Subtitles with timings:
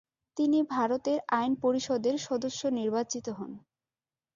[0.37, 3.51] তিনি ভারতের আইন পরিষদের সদস্য নির্বাচিত হন।